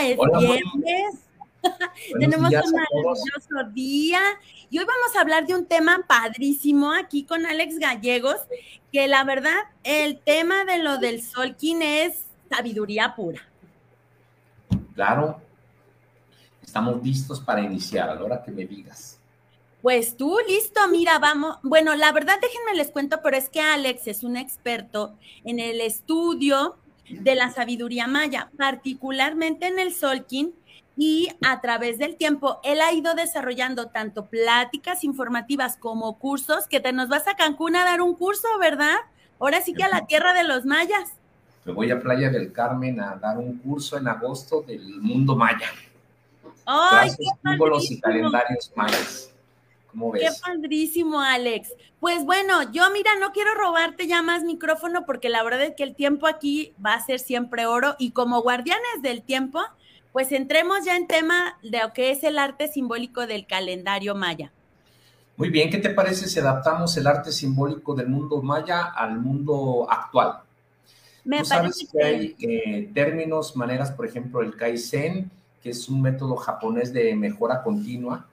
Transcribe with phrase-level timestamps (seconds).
[0.00, 1.14] Es viernes.
[2.20, 4.20] Tenemos un maravilloso día
[4.70, 8.36] y hoy vamos a hablar de un tema padrísimo aquí con Alex Gallegos,
[8.92, 13.40] que la verdad, el tema de lo del Solkin es sabiduría pura.
[14.94, 15.40] Claro,
[16.62, 19.18] estamos listos para iniciar a la hora que me digas.
[19.82, 21.56] Pues tú, listo, mira, vamos.
[21.62, 25.80] Bueno, la verdad, déjenme les cuento, pero es que Alex es un experto en el
[25.80, 26.76] estudio
[27.10, 30.54] de la sabiduría maya, particularmente en el Solkin,
[30.96, 36.80] y a través del tiempo él ha ido desarrollando tanto pláticas informativas como cursos, que
[36.80, 38.96] te nos vas a Cancún a dar un curso, ¿verdad?
[39.38, 41.12] Ahora sí que a la tierra de los mayas.
[41.64, 45.68] Me voy a Playa del Carmen a dar un curso en agosto del mundo maya.
[46.66, 49.32] ¡Ay, qué símbolos y calendarios mayas.
[49.98, 50.22] ¿Cómo ves?
[50.22, 51.72] Qué padrísimo, Alex.
[51.98, 55.82] Pues bueno, yo mira, no quiero robarte ya más micrófono porque la verdad es que
[55.82, 59.60] el tiempo aquí va a ser siempre oro y como guardianes del tiempo,
[60.12, 64.52] pues entremos ya en tema de lo que es el arte simbólico del calendario maya.
[65.36, 69.86] Muy bien, ¿qué te parece si adaptamos el arte simbólico del mundo maya al mundo
[69.90, 70.40] actual?
[71.24, 75.30] Me Tú sabes que hay eh, términos, maneras, por ejemplo, el Kaizen,
[75.62, 78.26] que es un método japonés de mejora continua,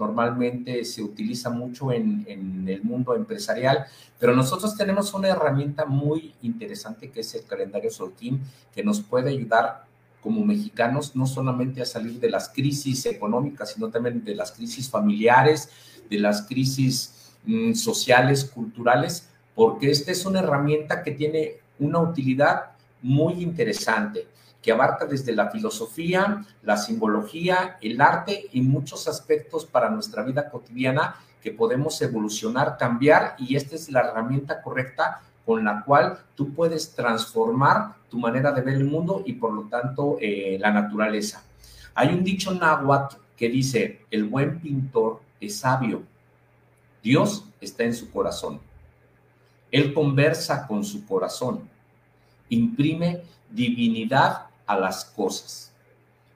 [0.00, 2.24] normalmente se utiliza mucho en,
[2.66, 3.84] el mundo empresarial,
[4.18, 8.40] pero nosotros tenemos una herramienta muy interesante que es el calendario Solkin,
[8.74, 9.84] que nos puede ayudar
[10.22, 14.88] como mexicanos no solamente a salir de las crisis económicas, sino también de las crisis
[14.88, 15.70] familiares,
[16.08, 22.72] de las crisis mm, sociales, culturales, porque esta es una herramienta que tiene una utilidad
[23.02, 24.26] muy interesante
[24.62, 30.50] que abarca desde la filosofía, la simbología, el arte y muchos aspectos para nuestra vida
[30.50, 36.52] cotidiana que podemos evolucionar, cambiar y esta es la herramienta correcta con la cual tú
[36.52, 41.42] puedes transformar tu manera de ver el mundo y por lo tanto eh, la naturaleza.
[41.94, 46.02] Hay un dicho náhuatl que dice, el buen pintor es sabio,
[47.02, 48.60] Dios está en su corazón,
[49.70, 51.62] Él conversa con su corazón,
[52.50, 55.72] imprime divinidad a las cosas.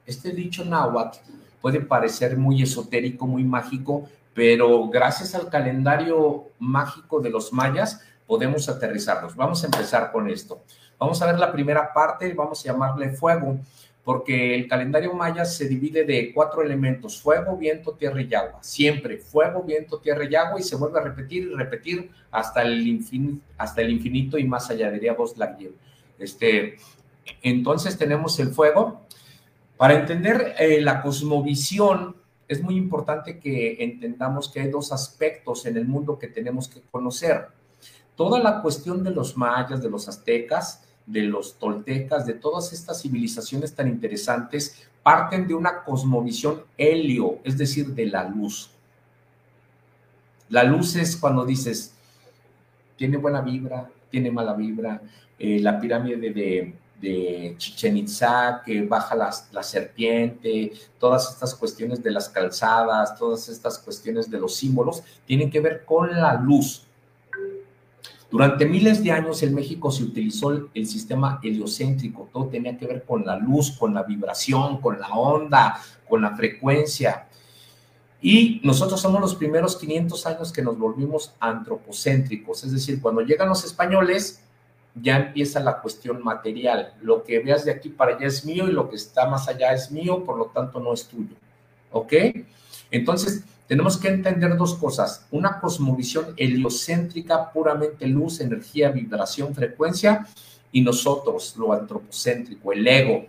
[0.05, 1.19] Este dicho náhuatl
[1.61, 8.67] puede parecer muy esotérico, muy mágico, pero gracias al calendario mágico de los mayas, podemos
[8.67, 9.37] aterrizarnos.
[9.37, 10.61] Vamos a empezar con esto.
[10.99, 13.57] Vamos a ver la primera parte, vamos a llamarle fuego,
[14.03, 18.59] porque el calendario maya se divide de cuatro elementos, fuego, viento, tierra y agua.
[18.61, 22.85] Siempre fuego, viento, tierra y agua y se vuelve a repetir y repetir hasta el
[22.85, 25.35] infinito, hasta el infinito y más allá, diría vos
[26.19, 26.77] Este,
[27.41, 29.01] entonces tenemos el fuego.
[29.77, 32.15] Para entender eh, la cosmovisión,
[32.47, 36.81] es muy importante que entendamos que hay dos aspectos en el mundo que tenemos que
[36.91, 37.47] conocer
[38.15, 43.01] toda la cuestión de los mayas, de los aztecas, de los toltecas, de todas estas
[43.01, 48.71] civilizaciones tan interesantes, parten de una cosmovisión helio, es decir, de la luz.
[50.49, 51.93] La luz es cuando dices,
[52.95, 55.01] tiene buena vibra, tiene mala vibra,
[55.37, 62.11] eh, la pirámide de, de Chichen Itza, que baja la serpiente, todas estas cuestiones de
[62.11, 66.85] las calzadas, todas estas cuestiones de los símbolos, tienen que ver con la luz.
[68.35, 73.03] Durante miles de años en México se utilizó el, sistema heliocéntrico, todo tenía que ver
[73.05, 77.27] con la luz, con la vibración, con la onda, con la frecuencia.
[78.21, 83.47] Y nosotros somos los primeros 500 años que nos volvimos antropocéntricos, es decir, cuando llegan
[83.47, 84.41] los españoles,
[85.01, 86.93] ya empieza la cuestión material.
[87.01, 89.73] Lo que veas de aquí para allá es mío y lo que está más allá
[89.73, 91.35] es mío, por lo tanto no es tuyo.
[91.91, 92.13] ¿Ok?
[92.91, 95.25] Entonces, tenemos que entender dos cosas.
[95.31, 100.27] Una cosmovisión heliocéntrica, puramente luz, energía, vibración, frecuencia,
[100.71, 103.25] y nosotros, lo antropocéntrico, el ego.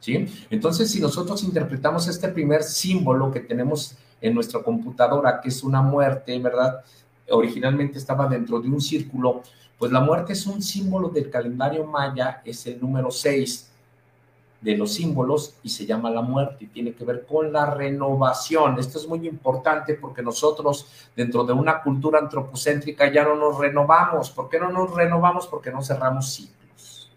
[0.00, 0.26] ¿Sí?
[0.48, 5.82] Entonces, si nosotros interpretamos este primer símbolo que tenemos en nuestra computadora, que es una
[5.82, 6.82] muerte, ¿verdad?
[7.30, 9.42] Originalmente estaba dentro de un círculo,
[9.78, 13.70] pues la muerte es un símbolo del calendario maya, es el número 6
[14.60, 18.78] de los símbolos y se llama la muerte y tiene que ver con la renovación.
[18.78, 24.30] Esto es muy importante porque nosotros dentro de una cultura antropocéntrica ya no nos renovamos.
[24.30, 25.46] ¿Por qué no nos renovamos?
[25.46, 27.12] Porque no cerramos ciclos.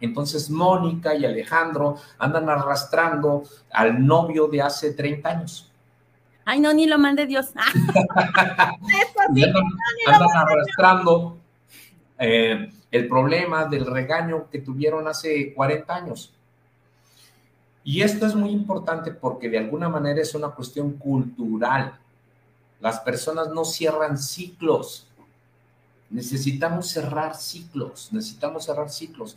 [0.00, 5.70] Entonces Mónica y Alejandro andan arrastrando al novio de hace 30 años.
[6.44, 7.46] Ay, no, ni lo mande Dios.
[10.06, 11.35] andan, arrastrando
[12.18, 16.32] eh, el problema del regaño que tuvieron hace 40 años.
[17.84, 21.98] Y esto es muy importante porque de alguna manera es una cuestión cultural.
[22.80, 25.06] Las personas no cierran ciclos.
[26.10, 29.36] Necesitamos cerrar ciclos, necesitamos cerrar ciclos.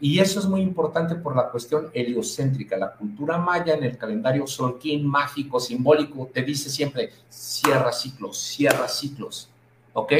[0.00, 2.76] Y eso es muy importante por la cuestión heliocéntrica.
[2.76, 8.88] La cultura maya en el calendario solquín mágico, simbólico, te dice siempre, cierra ciclos, cierra
[8.88, 9.48] ciclos.
[9.92, 10.12] ¿Ok?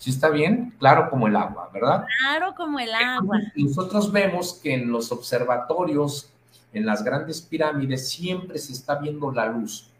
[0.00, 0.74] ¿Sí está bien?
[0.78, 2.06] Claro como el agua, ¿verdad?
[2.20, 3.38] Claro como el agua.
[3.54, 6.30] Nosotros vemos que en los observatorios,
[6.72, 9.90] en las grandes pirámides, siempre se está viendo la luz.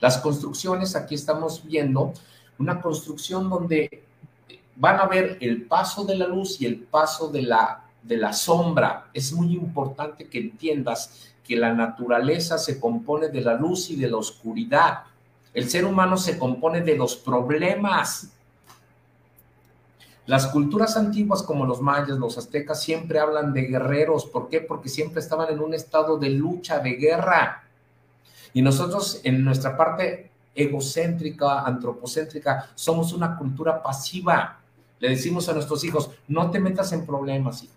[0.00, 2.14] Las construcciones, aquí estamos viendo
[2.58, 4.02] una construcción donde
[4.76, 8.32] van a ver el paso de la luz y el paso de la, de la
[8.32, 9.10] sombra.
[9.12, 14.08] Es muy importante que entiendas que la naturaleza se compone de la luz y de
[14.08, 15.00] la oscuridad.
[15.52, 18.30] El ser humano se compone de los problemas.
[20.26, 24.26] Las culturas antiguas como los mayas, los aztecas, siempre hablan de guerreros.
[24.26, 24.60] ¿Por qué?
[24.60, 27.64] Porque siempre estaban en un estado de lucha, de guerra.
[28.52, 34.60] Y nosotros en nuestra parte egocéntrica, antropocéntrica, somos una cultura pasiva.
[34.98, 37.74] Le decimos a nuestros hijos, no te metas en problemas, hijo.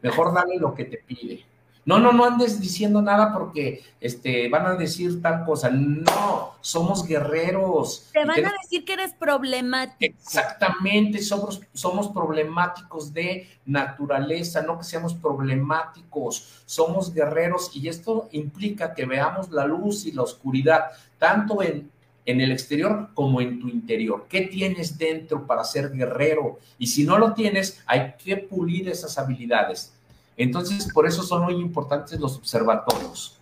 [0.00, 1.44] Mejor dale lo que te pide.
[1.84, 5.68] No, no, no andes diciendo nada porque este, van a decir tal cosa.
[5.70, 8.08] No, somos guerreros.
[8.12, 9.98] Te van a decir que eres problemático.
[10.00, 16.62] Exactamente, somos, somos problemáticos de naturaleza, no que seamos problemáticos.
[16.66, 20.84] Somos guerreros y esto implica que veamos la luz y la oscuridad,
[21.18, 21.90] tanto en
[22.24, 24.26] en el exterior como en tu interior.
[24.28, 26.58] ¿Qué tienes dentro para ser guerrero?
[26.78, 29.92] Y si no lo tienes, hay que pulir esas habilidades.
[30.36, 33.38] Entonces, por eso son muy importantes los observatorios.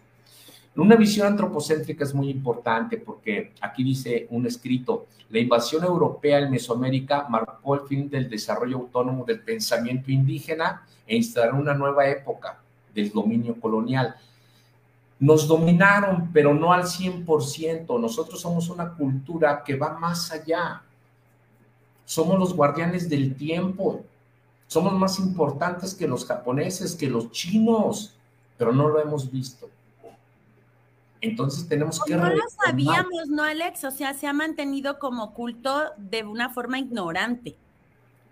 [0.77, 6.51] Una visión antropocéntrica es muy importante porque aquí dice un escrito, la invasión europea en
[6.51, 12.61] Mesoamérica marcó el fin del desarrollo autónomo del pensamiento indígena e instauró una nueva época
[12.95, 14.17] del dominio colonial
[15.21, 18.01] nos dominaron, pero no al 100%.
[18.01, 20.83] Nosotros somos una cultura que va más allá.
[22.07, 24.03] Somos los guardianes del tiempo.
[24.71, 28.15] Somos más importantes que los japoneses, que los chinos,
[28.57, 29.69] pero no lo hemos visto.
[31.21, 32.15] Entonces tenemos que...
[32.15, 33.83] No lo sabíamos, ¿no, Alex?
[33.83, 37.57] O sea, se ha mantenido como culto de una forma ignorante.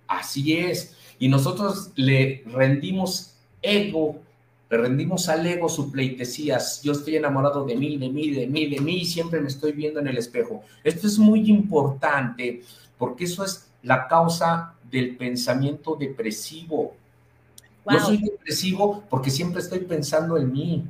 [0.06, 0.96] Así es.
[1.18, 4.20] Y nosotros le rendimos ego
[4.70, 6.82] le rendimos al ego su pleitesías.
[6.82, 9.72] Yo estoy enamorado de mí, de mí, de mí, de mí, y siempre me estoy
[9.72, 10.62] viendo en el espejo.
[10.84, 12.62] Esto es muy importante
[12.98, 16.94] porque eso es la causa del pensamiento depresivo.
[17.90, 20.84] Yo soy depresivo porque siempre estoy pensando en mí.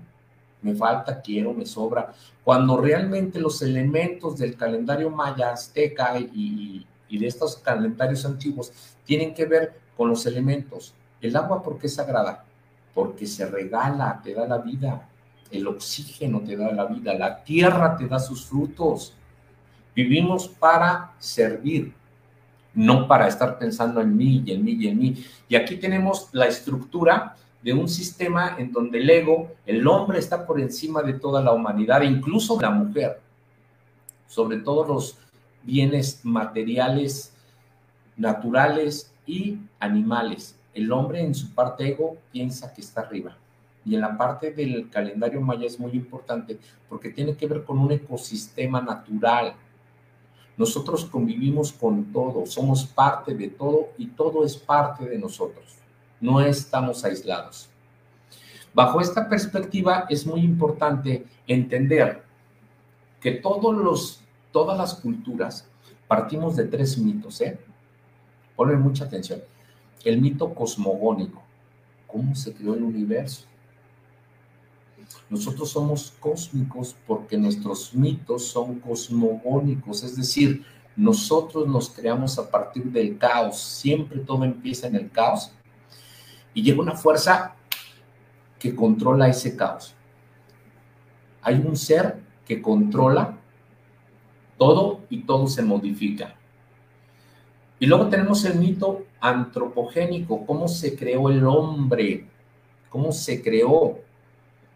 [0.63, 2.13] Me falta, quiero, me sobra.
[2.43, 8.73] Cuando realmente los elementos del calendario maya, azteca y, y de estos calendarios antiguos
[9.05, 10.95] tienen que ver con los elementos.
[11.21, 12.45] El agua porque es sagrada,
[12.95, 15.09] porque se regala, te da la vida,
[15.51, 19.15] el oxígeno te da la vida, la tierra te da sus frutos.
[19.95, 21.93] Vivimos para servir,
[22.79, 25.25] no para estar pensando en mí y en mí y en mí.
[25.49, 30.47] Y aquí tenemos la estructura de un sistema en donde el ego, el hombre está
[30.47, 33.21] por encima de toda la humanidad, incluso la mujer,
[34.27, 35.19] sobre todos los
[35.63, 37.33] bienes materiales,
[38.17, 43.37] naturales y animales el hombre en su parte ego piensa que está arriba.
[43.85, 46.59] Y en la parte del calendario maya es muy importante
[46.89, 49.55] porque tiene que ver con un ecosistema natural.
[50.59, 55.65] Nosotros convivimos con todo, somos parte de todo y todo es parte de nosotros.
[56.21, 57.71] No estamos aislados.
[58.75, 62.23] Bajo esta perspectiva es muy importante entender
[63.21, 64.21] que todos los,
[64.53, 65.67] todas las culturas
[66.07, 67.59] partimos de tres mitos, ¿eh?
[68.55, 69.41] Ponle mucha atención
[70.05, 71.43] el mito cosmogónico.
[72.07, 73.47] ¿Cómo se creó el universo?
[75.31, 80.65] Nosotros somos cósmicos porque nuestros mitos son cosmogónicos, es decir,
[80.97, 85.53] nosotros nos creamos a partir del caos, siempre todo empieza en el caos
[86.55, 87.55] y llega una fuerza
[88.59, 89.95] que controla ese caos.
[91.43, 93.39] Hay un ser que controla
[94.57, 96.35] todo y todo se modifica.
[97.79, 102.27] Y luego tenemos el mito antropogénico, cómo se creó el hombre,
[102.89, 104.01] cómo se creó.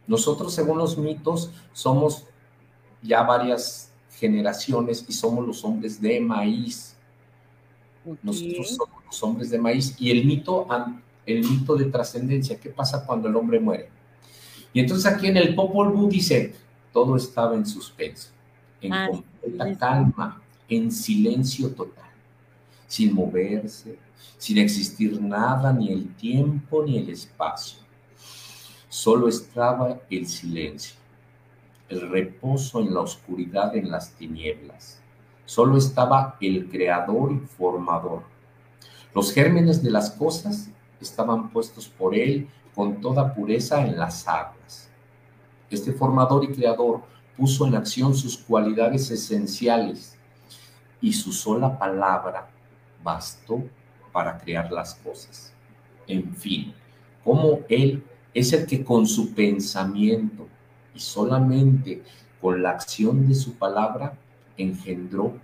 [0.06, 2.24] Nosotros, según los mitos, somos
[3.02, 6.96] ya varias generaciones y somos los hombres de maíz.
[8.22, 9.94] Nosotros somos los hombres de maíz.
[9.98, 10.66] Y el mito,
[11.24, 13.88] el mito de trascendencia, ¿qué pasa cuando el hombre muere?
[14.72, 16.54] Y entonces aquí en el Popol Vuh dice,
[16.92, 18.30] todo estaba en suspenso,
[18.80, 22.02] en ah, completa calma, en silencio total
[22.92, 23.96] sin moverse,
[24.36, 27.78] sin existir nada, ni el tiempo ni el espacio.
[29.02, 30.94] Solo estaba el silencio,
[31.88, 35.02] el reposo en la oscuridad, en las tinieblas.
[35.44, 38.22] Solo estaba el creador y formador.
[39.12, 44.88] Los gérmenes de las cosas estaban puestos por él con toda pureza en las aguas.
[45.68, 47.00] Este formador y creador
[47.36, 50.16] puso en acción sus cualidades esenciales
[51.00, 52.48] y su sola palabra
[53.02, 53.64] bastó
[54.12, 55.52] para crear las cosas.
[56.06, 56.72] En fin,
[57.24, 60.48] como Él es el que con su pensamiento
[60.94, 62.02] y solamente
[62.40, 64.14] con la acción de su palabra
[64.56, 65.34] engendró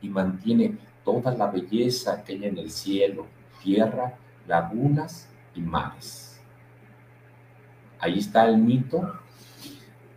[0.00, 3.26] y mantiene toda la belleza que hay en el cielo,
[3.62, 4.14] tierra,
[4.46, 6.40] lagunas y mares.
[7.98, 9.18] Ahí está el mito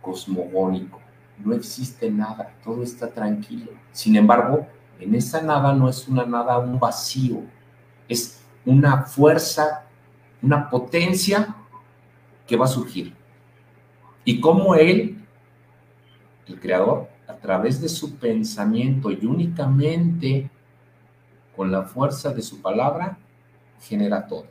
[0.00, 1.00] cosmogónico.
[1.38, 3.72] No existe nada, todo está tranquilo.
[3.92, 4.66] Sin embargo,
[4.98, 7.42] en esa nada no es una nada, un vacío,
[8.08, 9.86] es una fuerza,
[10.42, 11.54] una potencia
[12.48, 13.14] que va a surgir.
[14.24, 15.18] Y como Él,
[16.48, 20.50] el Creador, a través de su pensamiento y únicamente
[21.54, 23.18] con la fuerza de su palabra,
[23.80, 24.46] genera todo.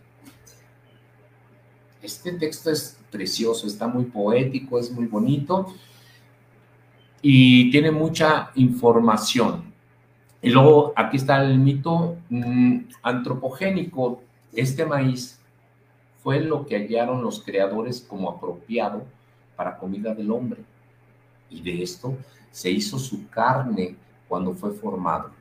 [2.02, 5.74] Este texto es precioso, está muy poético, es muy bonito
[7.22, 9.74] y tiene mucha información.
[10.42, 14.22] Y luego aquí está el mito mm, antropogénico.
[14.54, 15.37] Este maíz
[16.28, 19.06] fue lo que hallaron los creadores como apropiado
[19.56, 20.62] para comida del hombre.
[21.50, 22.18] Y de esto
[22.52, 23.96] se hizo su carne
[24.28, 25.32] cuando fue formado.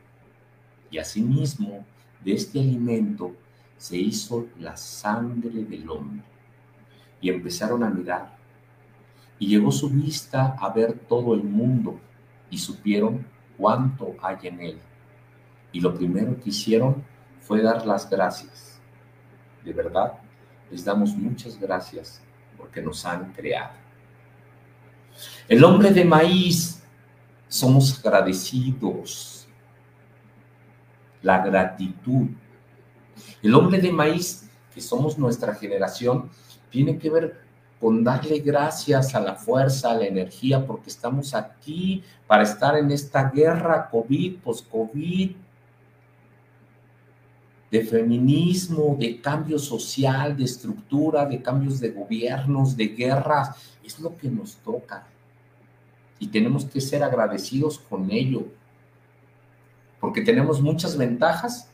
[0.89, 1.85] Y asimismo,
[2.25, 3.35] de este alimento
[3.77, 6.23] se hizo la sangre del hombre.
[7.21, 8.37] Y empezaron a mirar.
[9.41, 11.99] Y llegó su vista a ver todo el mundo
[12.49, 13.27] y supieron
[13.59, 14.79] cuánto hay en él.
[15.73, 17.03] Y lo primero que hicieron
[17.41, 18.81] fue dar las gracias.
[19.65, 20.21] De verdad,
[20.71, 22.21] les damos muchas gracias
[22.57, 23.73] porque nos han creado.
[25.49, 26.83] El hombre de maíz,
[27.49, 29.47] somos agradecidos.
[31.23, 32.29] La gratitud.
[33.43, 36.31] El hombre de maíz, que somos nuestra generación,
[36.71, 37.41] tiene que ver
[37.81, 42.91] con darle gracias a la fuerza, a la energía, porque estamos aquí para estar en
[42.91, 45.37] esta guerra COVID, post-COVID,
[47.71, 53.57] de feminismo, de cambio social, de estructura, de cambios de gobiernos, de guerras.
[53.85, 55.07] Es lo que nos toca.
[56.19, 58.47] Y tenemos que ser agradecidos con ello,
[60.01, 61.69] porque tenemos muchas ventajas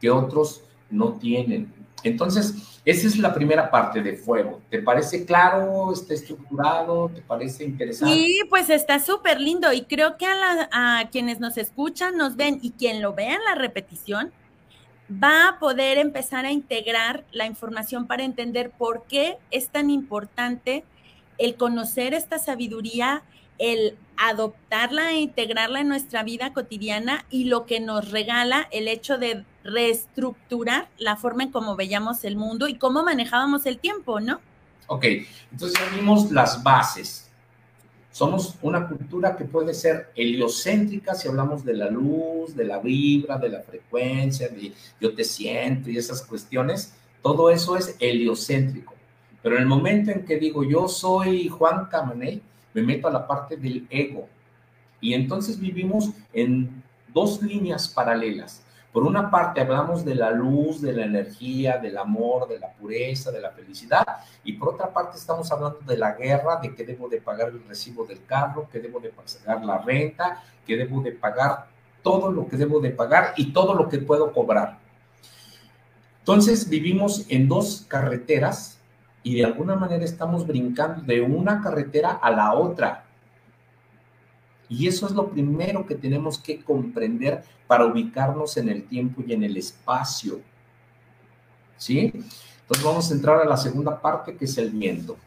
[0.00, 1.72] que otros no tienen.
[2.04, 4.60] Entonces, esa es la primera parte de fuego.
[4.68, 5.92] ¿Te parece claro?
[5.92, 7.10] ¿Está estructurado?
[7.14, 8.14] ¿Te parece interesante?
[8.14, 12.58] Sí, pues está súper lindo y creo que a, a, quienes nos escuchan, nos ven
[12.60, 14.32] y quien lo vea en la repetición,
[15.10, 20.84] va a poder empezar a integrar la información para entender por qué es tan importante
[21.38, 23.22] el conocer esta sabiduría,
[23.58, 29.18] el adoptarla e integrarla en nuestra vida cotidiana y lo que nos regala el hecho
[29.18, 34.40] de reestructurar la forma en cómo veíamos el mundo y cómo manejábamos el tiempo, ¿no?
[34.86, 35.04] Ok,
[35.50, 37.31] entonces ya las bases.
[38.12, 43.38] Somos una cultura que puede ser heliocéntrica si hablamos de la luz, de la vibra,
[43.38, 46.94] de la frecuencia, de yo te siento y esas cuestiones.
[47.22, 48.92] Todo eso es heliocéntrico.
[49.42, 52.42] Pero en el momento en que digo yo soy Juan Camaney,
[52.74, 54.28] me meto a la parte del ego.
[55.00, 56.82] Y entonces vivimos en
[57.14, 58.62] dos líneas paralelas.
[58.92, 63.30] Por una parte hablamos de la luz, de la energía, del amor, de la pureza,
[63.30, 64.04] de la felicidad,
[64.44, 67.66] y por otra parte estamos hablando de la guerra, de que debo de pagar el
[67.66, 71.68] recibo del carro, que debo de pagar la renta, que debo de pagar
[72.02, 74.78] todo lo que debo de pagar y todo lo que puedo cobrar.
[76.18, 78.78] Entonces vivimos en dos carreteras
[79.22, 83.01] y de alguna manera estamos brincando de una carretera a la otra.
[84.72, 89.34] Y eso es lo primero que tenemos que comprender para ubicarnos en el tiempo y
[89.34, 90.40] en el espacio.
[91.76, 92.10] ¿Sí?
[92.62, 95.18] Entonces vamos a entrar a la segunda parte que es el viento.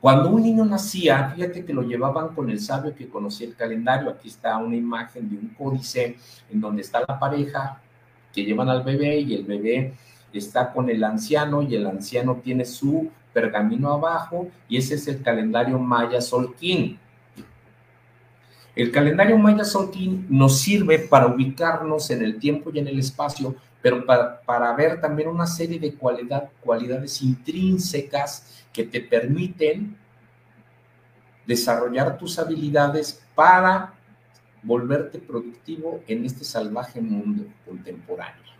[0.00, 4.08] Cuando un niño nacía, fíjate que lo llevaban con el sabio que conocía el calendario.
[4.08, 6.16] Aquí está una imagen de un códice
[6.48, 7.82] en donde está la pareja
[8.32, 9.94] que llevan al bebé y el bebé
[10.32, 15.22] está con el anciano y el anciano tiene su pergamino abajo y ese es el
[15.22, 17.00] calendario maya solquín.
[18.80, 23.54] El calendario Maya Solkin nos sirve para ubicarnos en el tiempo y en el espacio,
[23.82, 29.98] pero para, ver también una serie de cualidades intrínsecas que te permiten
[31.46, 33.92] desarrollar tus habilidades para
[34.62, 38.50] volverte productivo en este salvaje mundo contemporáneo.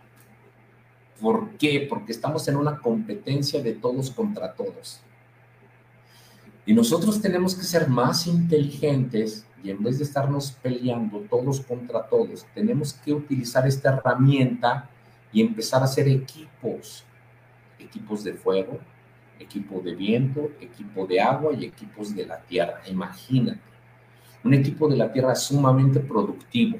[1.18, 1.86] ¿Por qué?
[1.88, 5.00] Porque estamos en una competencia de todos contra todos.
[6.70, 12.06] Y nosotros tenemos que ser más inteligentes y en vez de estarnos peleando todos contra
[12.06, 14.88] todos, tenemos que utilizar esta herramienta
[15.32, 17.04] y empezar a hacer equipos.
[17.76, 18.78] equipos de fuego,
[19.40, 22.80] equipo de viento, equipo de agua y equipos de la tierra.
[22.88, 23.58] Imagínate,
[24.44, 26.78] un equipo de la tierra sumamente productivo,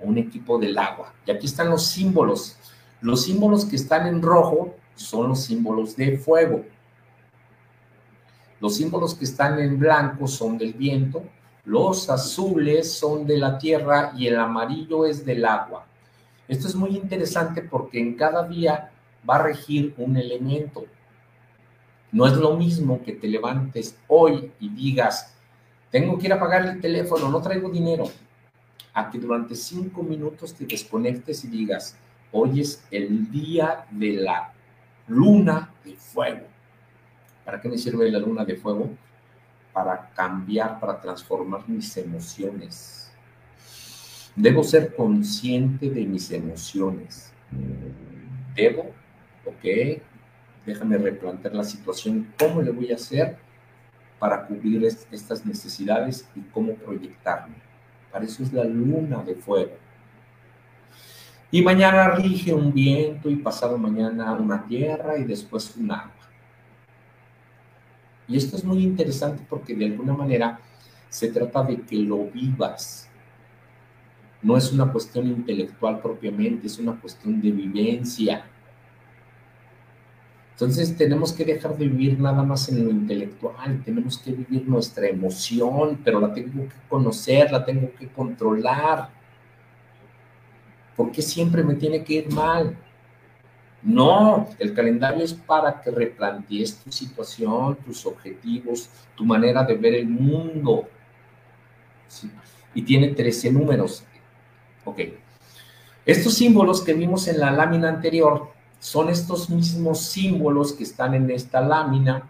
[0.00, 1.14] un equipo del agua.
[1.24, 2.58] Y aquí están los símbolos.
[3.00, 6.64] Los símbolos que están en rojo son los símbolos de fuego.
[8.60, 11.22] Los símbolos que están en blanco son del viento,
[11.64, 15.86] los azules son de la tierra y el amarillo es del agua.
[16.48, 18.90] Esto es muy interesante porque en cada día
[19.28, 20.86] va a regir un elemento.
[22.10, 25.34] No es lo mismo que te levantes hoy y digas,
[25.90, 28.04] tengo que ir a pagar el teléfono, no traigo dinero,
[28.94, 31.96] a que durante cinco minutos te desconectes y digas,
[32.32, 34.52] hoy es el día de la
[35.06, 36.46] luna de fuego.
[37.48, 38.90] ¿Para qué me sirve la luna de fuego?
[39.72, 43.10] Para cambiar, para transformar mis emociones.
[44.36, 47.32] Debo ser consciente de mis emociones.
[48.54, 48.92] Debo,
[49.46, 50.02] ok,
[50.66, 53.38] déjame replantear la situación, cómo le voy a hacer
[54.18, 57.56] para cubrir estas necesidades y cómo proyectarme.
[58.12, 59.72] Para eso es la luna de fuego.
[61.50, 66.17] Y mañana rige un viento y pasado mañana una tierra y después un agua.
[68.28, 70.60] Y esto es muy interesante porque de alguna manera
[71.08, 73.08] se trata de que lo vivas.
[74.42, 78.44] No es una cuestión intelectual propiamente, es una cuestión de vivencia.
[80.52, 85.06] Entonces tenemos que dejar de vivir nada más en lo intelectual, tenemos que vivir nuestra
[85.06, 89.08] emoción, pero la tengo que conocer, la tengo que controlar.
[90.96, 92.76] ¿Por qué siempre me tiene que ir mal?
[93.82, 99.94] No, el calendario es para que replantees tu situación, tus objetivos, tu manera de ver
[99.94, 100.88] el mundo.
[102.74, 104.04] Y tiene 13 números.
[104.84, 105.00] Ok.
[106.04, 111.30] Estos símbolos que vimos en la lámina anterior son estos mismos símbolos que están en
[111.30, 112.28] esta lámina,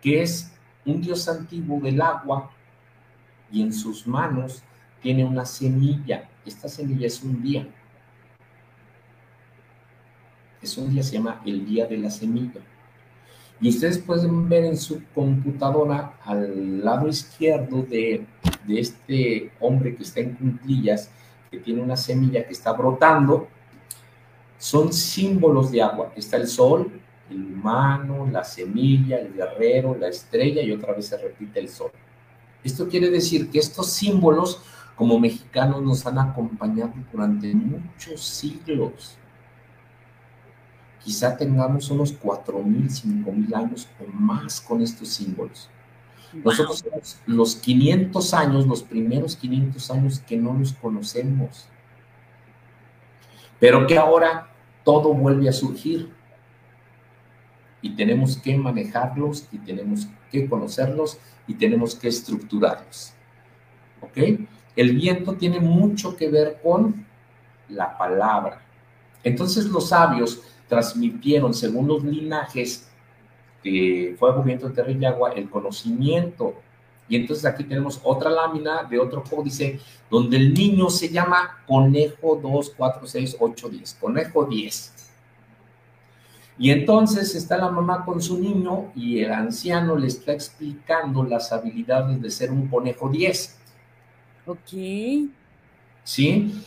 [0.00, 0.52] que es
[0.84, 2.50] un dios antiguo del agua
[3.50, 4.62] y en sus manos
[5.02, 6.28] tiene una semilla.
[6.44, 7.66] Esta semilla es un día.
[10.66, 12.60] Es un día, se llama el día de la semilla.
[13.60, 18.26] Y ustedes pueden ver en su computadora al lado izquierdo de,
[18.66, 21.08] de este hombre que está en puntillas,
[21.52, 23.46] que tiene una semilla que está brotando,
[24.58, 26.12] son símbolos de agua.
[26.16, 27.00] Está el sol,
[27.30, 31.92] el humano, la semilla, el guerrero, la estrella y otra vez se repite el sol.
[32.64, 34.60] Esto quiere decir que estos símbolos
[34.96, 39.16] como mexicanos nos han acompañado durante muchos siglos.
[41.06, 45.70] Quizá tengamos unos 4.000, 5.000 años o más con estos símbolos.
[46.32, 51.68] Nosotros somos los 500 años, los primeros 500 años que no los conocemos
[53.58, 54.48] pero que ahora
[54.84, 56.12] todo vuelve a surgir
[57.80, 63.14] y tenemos que manejarlos y tenemos que conocerlos y tenemos que estructurarlos.
[64.00, 64.18] ¿Ok?
[64.74, 67.06] El viento tiene mucho que ver con
[67.68, 68.62] la palabra.
[69.22, 72.88] Entonces los sabios transmitieron, según los linajes
[73.62, 76.54] de fuego, viento, tierra y agua, el conocimiento
[77.08, 79.78] y entonces aquí tenemos otra lámina de otro códice
[80.10, 83.94] donde el niño se llama conejo 2, 4, 6, 8, 10.
[83.94, 84.92] Conejo 10.
[86.58, 91.52] Y entonces está la mamá con su niño y el anciano le está explicando las
[91.52, 93.58] habilidades de ser un conejo 10.
[94.46, 95.30] Ok.
[96.02, 96.62] ¿Sí?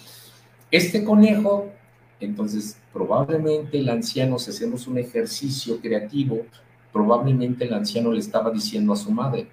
[0.70, 1.72] Este conejo,
[2.20, 6.46] entonces probablemente el anciano, si hacemos un ejercicio creativo,
[6.92, 9.48] probablemente el anciano le estaba diciendo a su madre,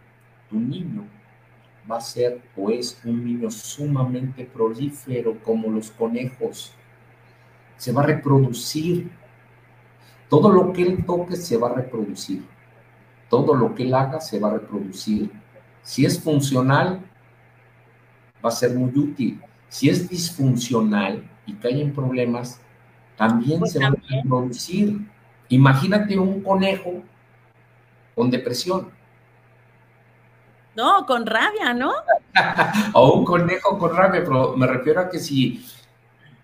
[0.48, 1.04] tu niño
[1.90, 6.72] va a ser o es un niño sumamente prolífero como los conejos.
[7.76, 9.10] Se va a reproducir.
[10.28, 12.44] Todo lo que él toque se va a reproducir.
[13.30, 15.30] Todo lo que él haga se va a reproducir.
[15.82, 17.00] Si es funcional,
[18.44, 19.40] va a ser muy útil.
[19.68, 22.60] Si es disfuncional y cae en problemas,
[23.16, 25.00] también pues se va a reproducir.
[25.48, 27.02] Imagínate un conejo
[28.14, 28.90] con depresión
[30.76, 31.92] no, con rabia, ¿no?
[32.92, 35.64] o un conejo con rabia, pero me refiero a que si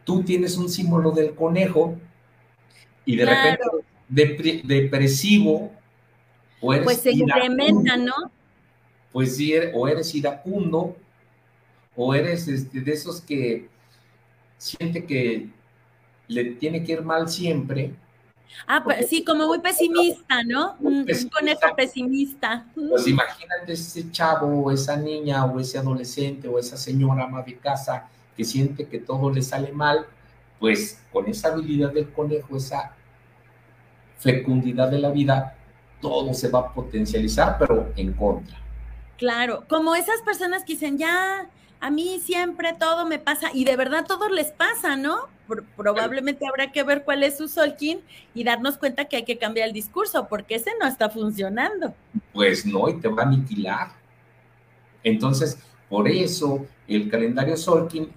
[0.04, 1.96] tú tienes un símbolo del conejo
[3.04, 5.70] y de repente depresivo,
[6.62, 8.14] o eres pues se incrementa, ¿no?
[9.12, 10.96] Pues sí, er, o eres iracundo,
[11.94, 13.68] o eres este, de esos que
[14.56, 15.50] siente que
[16.28, 17.94] le tiene que ir mal siempre,
[18.66, 20.76] Ah, sí, como muy pesimista, ¿no?
[20.80, 22.66] Un conejo pesimista.
[22.74, 27.56] Pues imagínate ese chavo o esa niña o ese adolescente o esa señora ama de
[27.56, 30.06] casa que siente que todo le sale mal,
[30.58, 32.94] pues con esa habilidad del conejo, esa
[34.18, 35.56] fecundidad de la vida,
[36.00, 38.56] todo se va a potencializar, pero en contra.
[39.18, 41.48] Claro, como esas personas que dicen, ya,
[41.80, 45.28] a mí siempre todo me pasa, y de verdad todo les pasa, ¿no?
[45.77, 48.01] Probablemente habrá que ver cuál es su Solkin
[48.35, 51.95] y darnos cuenta que hay que cambiar el discurso, porque ese no está funcionando.
[52.33, 53.88] Pues no, y te va a aniquilar.
[55.05, 58.09] Entonces, por eso el calendario Solkin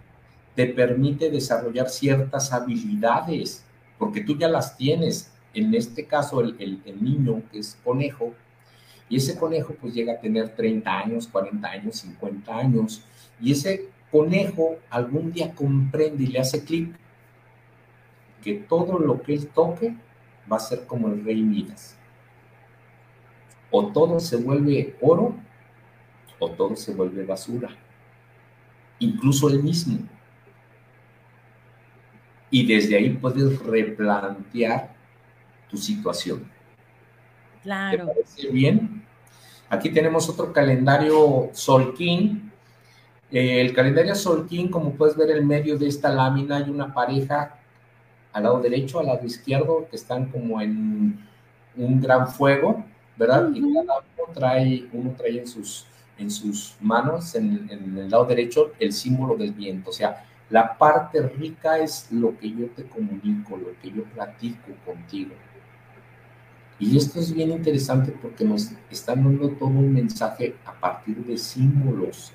[0.55, 3.65] te permite desarrollar ciertas habilidades,
[3.97, 5.31] porque tú ya las tienes.
[5.53, 8.33] En este caso, el, el, niño que es conejo,
[9.09, 13.03] y ese conejo pues llega a tener 30 años, 40 años, 50 años,
[13.41, 16.95] y ese conejo algún día comprende y le hace clic
[18.45, 19.95] que todo lo que él toque
[20.49, 21.97] va a ser como el rey Midas.
[23.71, 25.35] O todo se vuelve oro
[26.37, 27.69] o todo se vuelve basura.
[28.99, 29.97] Incluso él mismo.
[32.51, 34.95] Y desde ahí puedes replantear
[35.67, 36.47] tu situación.
[37.63, 38.05] Claro.
[38.05, 39.03] ¿Te parece bien?
[39.69, 42.51] Aquí tenemos otro calendario Solkin.
[43.31, 47.59] Eh, el calendario Solkin, como puedes ver en medio de esta lámina, hay una pareja
[48.35, 51.17] al lado derecho, al lado izquierdo, que están como en
[51.77, 52.83] un gran fuego,
[53.15, 53.49] ¿verdad?
[53.53, 58.25] Y cada uno trae, uno trae en sus, en sus manos, en, en, el lado
[58.25, 59.89] derecho, el símbolo del viento.
[59.89, 64.73] O sea, la parte rica es lo que yo te comunico, lo que yo platico
[64.85, 65.31] contigo.
[66.77, 71.37] Y esto es bien interesante porque nos están dando todo un mensaje a partir de
[71.37, 72.33] símbolos.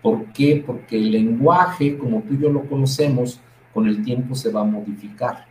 [0.00, 0.62] ¿Por qué?
[0.64, 3.40] Porque el lenguaje, como tú y yo lo conocemos,
[3.72, 5.46] con el tiempo se va a modificar.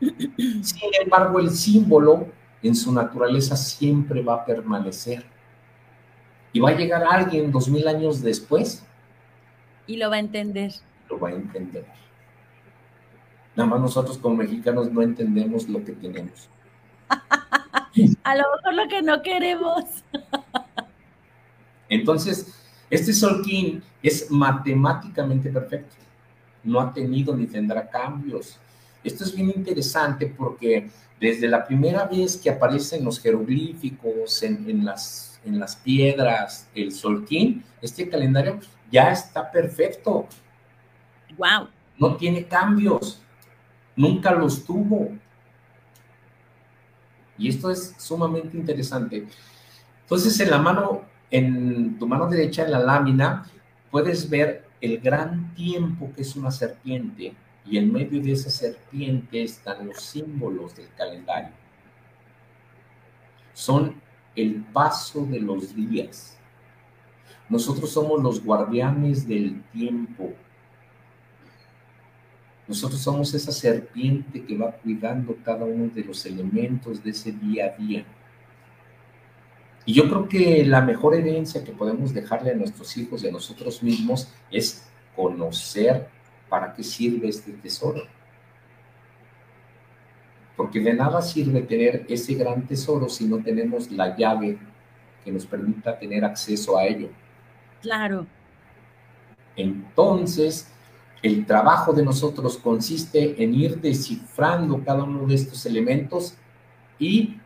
[0.00, 2.26] Sin embargo, el símbolo
[2.62, 5.24] en su naturaleza siempre va a permanecer.
[6.52, 8.86] Y va a llegar alguien dos mil años después.
[9.86, 10.72] Y lo va a entender.
[11.10, 11.84] Lo va a entender.
[13.56, 16.48] Nada más nosotros como mexicanos no entendemos lo que tenemos.
[18.24, 19.84] a lo mejor lo que no queremos.
[21.88, 22.54] Entonces,
[22.90, 26.04] este Solkin es matemáticamente perfecto
[26.64, 28.58] no ha tenido ni tendrá cambios.
[29.02, 35.40] Esto es bien interesante porque desde la primera vez que aparecen los jeroglíficos en, las,
[35.44, 38.58] en las piedras, el solquín, este calendario
[38.90, 40.26] ya está perfecto.
[41.36, 41.68] Wow.
[41.98, 43.20] No tiene cambios.
[43.96, 45.10] Nunca los tuvo.
[47.36, 49.26] Y esto es sumamente interesante.
[50.02, 53.44] Entonces, en la mano, en tu mano derecha, en la lámina,
[53.90, 57.32] puedes ver el gran tiempo que es una serpiente
[57.64, 61.54] y en medio de esa serpiente están los símbolos del calendario.
[63.54, 63.94] Son
[64.36, 66.36] el paso de los días.
[67.48, 70.34] Nosotros somos los guardianes del tiempo.
[72.68, 77.66] Nosotros somos esa serpiente que va cuidando cada uno de los elementos de ese día
[77.66, 78.04] a día.
[79.86, 83.32] Y yo creo que la mejor herencia que podemos dejarle a nuestros hijos y a
[83.32, 86.08] nosotros mismos es conocer
[86.48, 88.02] para qué sirve este tesoro.
[90.56, 94.58] Porque de nada sirve tener ese gran tesoro si no tenemos la llave
[95.24, 97.08] que nos permita tener acceso a ello.
[97.82, 98.26] Claro.
[99.56, 100.72] Entonces,
[101.22, 106.34] el trabajo de nosotros consiste en ir descifrando cada uno de estos elementos
[106.98, 107.38] y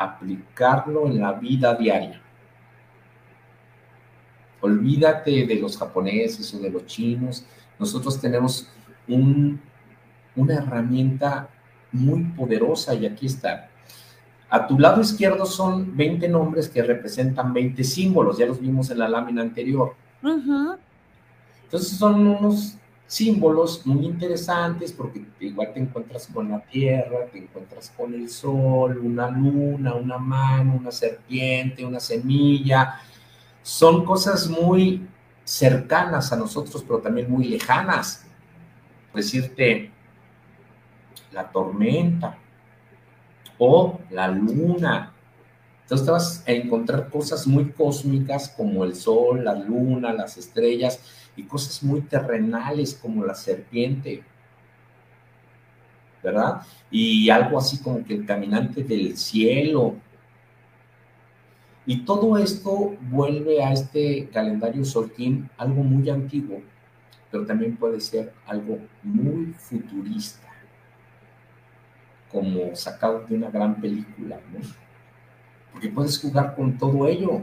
[0.00, 2.20] aplicarlo en la vida diaria.
[4.62, 7.44] Olvídate de los japoneses o de los chinos.
[7.78, 8.66] Nosotros tenemos
[9.06, 11.48] una herramienta
[11.92, 13.68] muy poderosa y aquí está.
[14.48, 18.98] A tu lado izquierdo son 20 nombres que representan 20 símbolos, ya los vimos en
[18.98, 19.94] la lámina anterior.
[21.64, 22.76] Entonces son unos
[23.10, 28.98] símbolos muy interesantes porque igual te encuentras con la tierra, te encuentras con el sol,
[28.98, 33.00] una luna, una mano, una serpiente, una semilla.
[33.62, 35.08] Son cosas muy
[35.42, 38.26] cercanas a nosotros, pero también muy lejanas.
[39.12, 39.90] Decirte
[41.32, 42.38] la tormenta
[43.58, 45.12] o la luna.
[45.82, 51.19] Entonces te vas a encontrar cosas muy cósmicas como el sol, la luna, las estrellas
[51.36, 54.22] y cosas muy terrenales como la serpiente,
[56.22, 56.62] ¿verdad?
[56.90, 59.96] Y algo así como que el caminante del cielo.
[61.86, 66.60] Y todo esto vuelve a este calendario Solquín algo muy antiguo,
[67.30, 70.48] pero también puede ser algo muy futurista,
[72.30, 74.60] como sacado de una gran película, ¿no?
[75.72, 77.42] Porque puedes jugar con todo ello.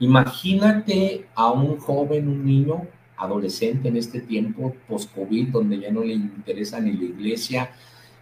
[0.00, 6.14] Imagínate a un joven, un niño, adolescente en este tiempo post-COVID, donde ya no le
[6.14, 7.70] interesa ni la iglesia,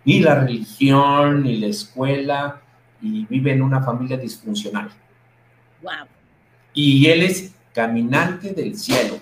[0.04, 2.60] ni la religión, ni la escuela,
[3.00, 4.90] y vive en una familia disfuncional.
[5.82, 6.06] Wow.
[6.74, 9.18] Y él es caminante del cielo.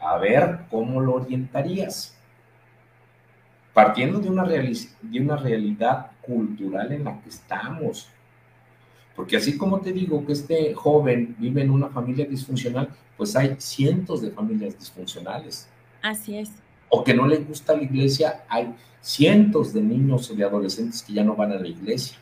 [0.00, 2.16] A ver, ¿cómo lo orientarías?
[3.72, 8.08] Partiendo de una, de una realidad cultural en la que estamos.
[9.14, 13.56] Porque así como te digo que este joven vive en una familia disfuncional, pues hay
[13.58, 15.68] cientos de familias disfuncionales.
[16.02, 16.50] Así es.
[16.88, 21.12] O que no le gusta la iglesia, hay cientos de niños y de adolescentes que
[21.12, 22.16] ya no van a la iglesia.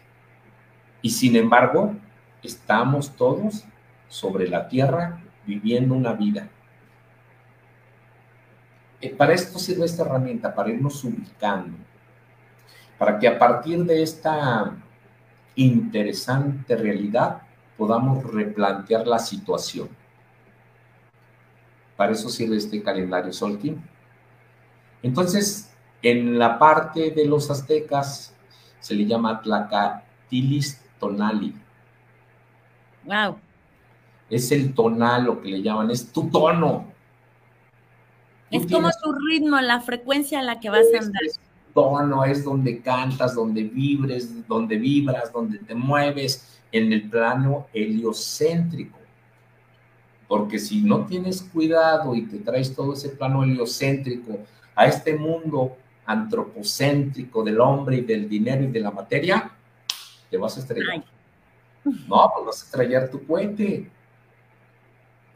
[1.03, 1.94] Y sin embargo,
[2.42, 3.64] estamos todos
[4.09, 6.48] sobre la tierra viviendo una vida.
[9.00, 11.76] Eh, para esto sirve esta herramienta, para irnos ubicando,
[12.98, 14.76] para que a partir de esta
[15.56, 17.42] interesante realidad
[17.76, 19.88] podamos replantear la situación.
[21.96, 23.82] Para eso sirve este calendario Solkin.
[25.02, 25.70] Entonces,
[26.02, 28.34] en la parte de los aztecas
[28.78, 31.54] se le llama Tlacatilis tonali.
[33.04, 33.38] Wow.
[34.28, 36.86] Es el tonal, lo que le llaman, es tu tono.
[38.50, 41.22] Es como tu ritmo, la frecuencia a la que vas a andar.
[41.24, 41.38] Es
[41.72, 48.98] tono, es donde cantas, donde vibres, donde vibras, donde te mueves en el plano heliocéntrico.
[50.28, 54.38] Porque si no tienes cuidado y te traes todo ese plano heliocéntrico
[54.74, 59.50] a este mundo antropocéntrico del hombre y del dinero y de la materia,
[60.30, 61.04] te vas a estrellar.
[61.85, 63.90] No, pues vas a estrellar tu puente.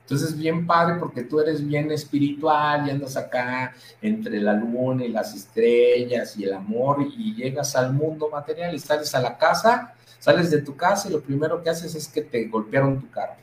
[0.05, 5.09] Entonces, bien padre porque tú eres bien espiritual y andas acá entre la luna y
[5.09, 9.95] las estrellas y el amor y llegas al mundo material y sales a la casa,
[10.19, 13.37] sales de tu casa y lo primero que haces es que te golpearon tu carro.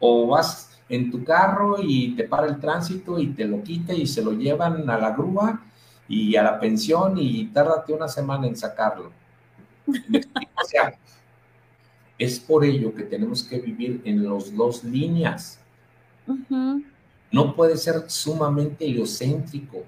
[0.00, 4.06] O vas en tu carro y te para el tránsito y te lo quita y
[4.06, 5.60] se lo llevan a la grúa
[6.08, 9.12] y a la pensión y tárdate una semana en sacarlo.
[9.86, 10.94] o sea,
[12.18, 15.60] es por ello que tenemos que vivir en las dos líneas.
[17.30, 19.84] No puede ser sumamente heliocéntrico.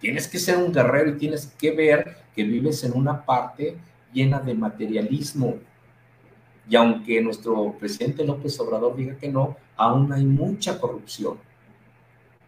[0.00, 3.76] Tienes que ser un guerrero y tienes que ver que vives en una parte
[4.12, 5.56] llena de materialismo.
[6.68, 11.38] Y aunque nuestro presidente López Obrador diga que no, aún hay mucha corrupción.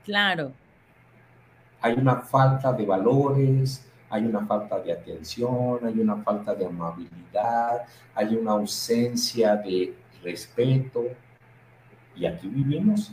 [0.05, 0.53] Claro.
[1.81, 7.83] Hay una falta de valores, hay una falta de atención, hay una falta de amabilidad,
[8.15, 11.05] hay una ausencia de respeto.
[12.17, 13.13] Y aquí vivimos.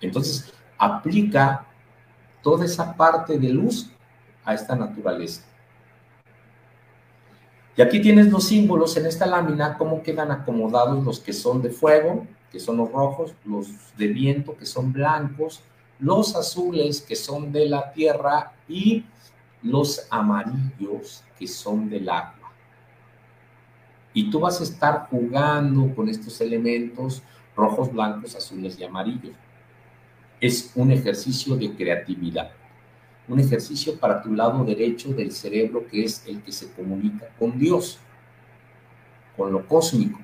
[0.00, 1.66] Entonces, aplica
[2.42, 3.90] toda esa parte de luz
[4.44, 5.42] a esta naturaleza.
[7.76, 11.70] Y aquí tienes los símbolos en esta lámina, cómo quedan acomodados los que son de
[11.70, 15.60] fuego, que son los rojos, los de viento, que son blancos,
[15.98, 19.04] los azules, que son de la tierra, y
[19.64, 22.52] los amarillos que son del agua.
[24.12, 27.22] Y tú vas a estar jugando con estos elementos
[27.56, 29.34] rojos, blancos, azules y amarillos.
[30.40, 32.50] Es un ejercicio de creatividad,
[33.26, 37.58] un ejercicio para tu lado derecho del cerebro que es el que se comunica con
[37.58, 37.98] Dios,
[39.36, 40.20] con lo cósmico.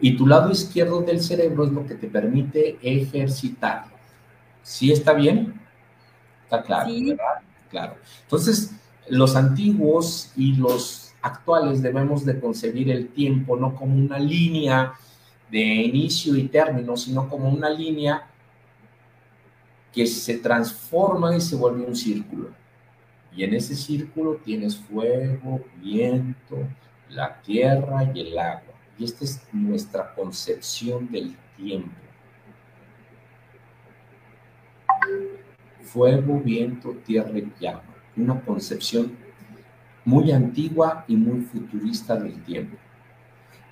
[0.00, 3.84] Y tu lado izquierdo del cerebro es lo que te permite ejercitar.
[4.62, 5.60] ¿Sí está bien?
[6.44, 7.49] Está claro, ¿verdad?
[7.70, 7.96] Claro.
[8.22, 8.72] Entonces,
[9.08, 14.94] los antiguos y los actuales debemos de concebir el tiempo no como una línea
[15.50, 18.26] de inicio y término, sino como una línea
[19.92, 22.50] que se transforma y se vuelve un círculo.
[23.34, 26.58] Y en ese círculo tienes fuego, viento,
[27.08, 28.74] la tierra y el agua.
[28.98, 31.90] Y esta es nuestra concepción del tiempo.
[35.92, 37.82] Fuego, viento, tierra y llama.
[38.16, 39.12] Una concepción
[40.04, 42.76] muy antigua y muy futurista del tiempo.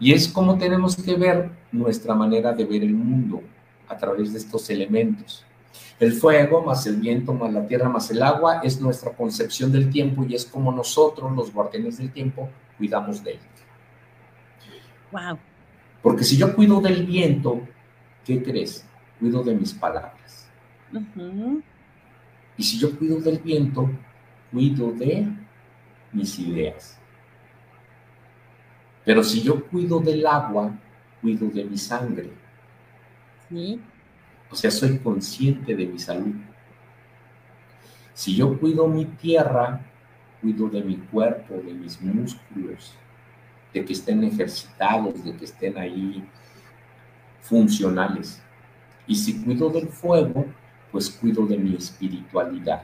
[0.01, 3.43] Y es como tenemos que ver nuestra manera de ver el mundo
[3.89, 5.45] a través de estos elementos.
[5.99, 9.91] El fuego, más el viento, más la tierra, más el agua, es nuestra concepción del
[9.91, 13.39] tiempo y es como nosotros, los guardianes del tiempo, cuidamos de él.
[15.11, 15.39] Wow.
[16.03, 17.61] Porque si yo cuido del viento,
[18.25, 18.87] ¿qué crees?
[19.19, 20.49] Cuido de mis palabras.
[22.59, 23.89] Y si yo cuido del viento,
[24.51, 25.29] cuido de
[26.13, 26.99] mis ideas.
[29.05, 30.77] Pero si yo cuido del agua,
[31.23, 32.31] cuido de mi sangre.
[33.49, 33.81] ¿Sí?
[34.51, 36.35] O sea, soy consciente de mi salud.
[38.13, 39.81] Si yo cuido mi tierra,
[40.41, 42.95] cuido de mi cuerpo, de mis músculos,
[43.73, 46.29] de que estén ejercitados, de que estén ahí
[47.41, 48.43] funcionales.
[49.07, 50.45] Y si cuido del fuego,
[50.99, 52.83] pues cuido de mi espiritualidad.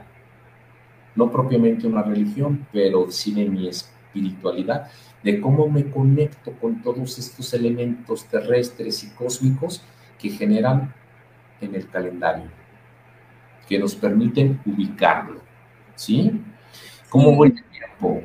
[1.15, 4.89] No propiamente una religión, pero sí de mi espiritualidad,
[5.21, 9.83] de cómo me conecto con todos estos elementos terrestres y cósmicos
[10.17, 10.95] que generan
[11.59, 12.49] en el calendario,
[13.67, 15.41] que nos permiten ubicarlo.
[15.95, 16.41] ¿Sí?
[17.09, 18.21] ¿Cómo voy de tiempo?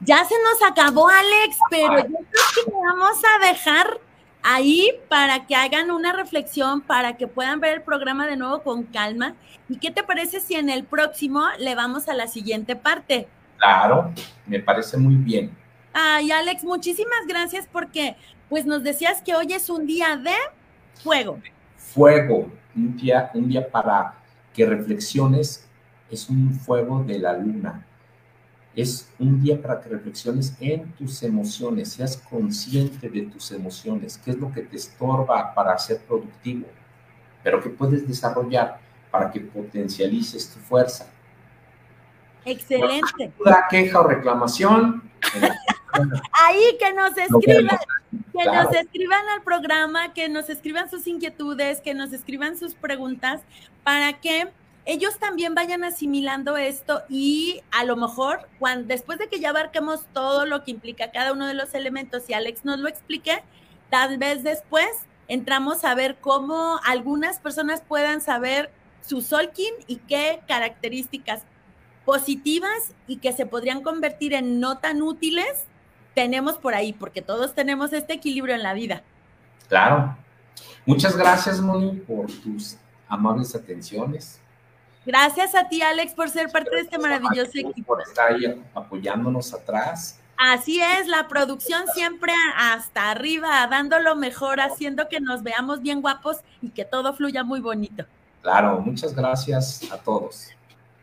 [0.00, 4.00] Ya se nos acabó, Alex, pero yo creo que vamos a dejar
[4.42, 8.84] ahí para que hagan una reflexión, para que puedan ver el programa de nuevo con
[8.84, 9.34] calma.
[9.68, 13.28] ¿Y qué te parece si en el próximo le vamos a la siguiente parte?
[13.58, 14.12] Claro,
[14.46, 15.56] me parece muy bien.
[15.92, 18.16] Ay, Alex, muchísimas gracias porque
[18.48, 20.34] pues nos decías que hoy es un día de
[21.02, 21.38] fuego.
[21.76, 24.14] Fuego, un día, un día para
[24.54, 25.68] que reflexiones,
[26.10, 27.86] es un fuego de la luna
[28.74, 34.30] es un día para que reflexiones en tus emociones, seas consciente de tus emociones, qué
[34.30, 36.66] es lo que te estorba para ser productivo,
[37.42, 38.78] pero que puedes desarrollar
[39.10, 41.06] para que potencialices tu fuerza.
[42.44, 43.32] Excelente.
[43.38, 45.10] Duda, queja o reclamación.
[46.32, 47.78] Ahí que nos escriban,
[48.32, 53.42] que nos escriban al programa, que nos escriban sus inquietudes, que nos escriban sus preguntas,
[53.82, 54.48] para que
[54.84, 60.06] ellos también vayan asimilando esto y a lo mejor cuando, después de que ya abarquemos
[60.12, 63.42] todo lo que implica cada uno de los elementos y Alex nos lo explique,
[63.90, 64.88] tal vez después
[65.28, 68.70] entramos a ver cómo algunas personas puedan saber
[69.02, 71.42] su Solkin y qué características
[72.04, 75.64] positivas y que se podrían convertir en no tan útiles
[76.14, 79.02] tenemos por ahí, porque todos tenemos este equilibrio en la vida.
[79.68, 80.16] Claro.
[80.84, 82.76] Muchas gracias, Moni, por tus
[83.08, 84.40] amables atenciones.
[85.06, 87.94] Gracias a ti, Alex, por ser parte de este maravilloso equipo.
[87.94, 90.18] Por estar ahí apoyándonos atrás.
[90.36, 96.00] Así es, la producción siempre hasta arriba, dando lo mejor, haciendo que nos veamos bien
[96.00, 98.06] guapos y que todo fluya muy bonito.
[98.42, 100.48] Claro, muchas gracias a todos.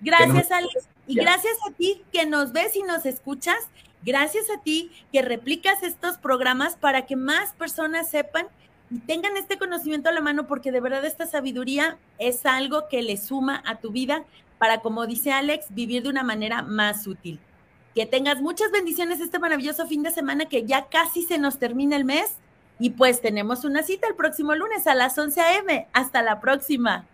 [0.02, 0.88] Gracias, Alex.
[1.06, 3.68] Y gracias a ti que nos ves y nos escuchas.
[4.04, 8.48] Gracias a ti que replicas estos programas para que más personas sepan
[8.90, 13.02] y tengan este conocimiento a la mano porque de verdad esta sabiduría es algo que
[13.02, 14.24] le suma a tu vida
[14.58, 17.40] para, como dice Alex, vivir de una manera más útil.
[17.94, 21.96] Que tengas muchas bendiciones este maravilloso fin de semana que ya casi se nos termina
[21.96, 22.38] el mes
[22.80, 25.88] y pues tenemos una cita el próximo lunes a las 11 a.m.
[25.94, 27.06] Hasta la próxima.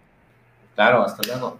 [0.75, 1.59] Claro, hasta luego.